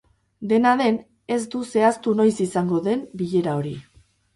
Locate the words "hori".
3.63-3.81